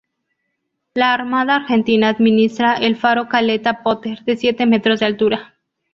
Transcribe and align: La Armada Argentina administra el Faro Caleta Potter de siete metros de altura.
La 0.95 1.13
Armada 1.13 1.57
Argentina 1.57 2.09
administra 2.09 2.73
el 2.73 2.95
Faro 2.95 3.27
Caleta 3.29 3.83
Potter 3.83 4.23
de 4.25 4.35
siete 4.35 4.65
metros 4.65 4.99
de 5.01 5.05
altura. 5.05 5.59